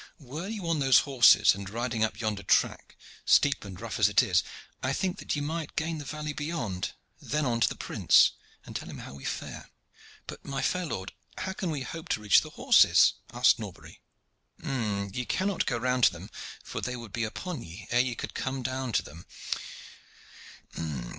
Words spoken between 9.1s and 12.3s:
we fare." "But, my fair lord, how can we hope to